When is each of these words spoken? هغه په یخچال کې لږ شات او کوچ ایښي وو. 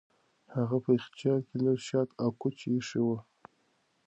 هغه 0.55 0.77
په 0.83 0.89
یخچال 0.97 1.39
کې 1.47 1.57
لږ 1.65 1.79
شات 1.87 2.09
او 2.21 2.29
کوچ 2.41 2.57
ایښي 2.71 3.01
وو. 3.05 3.17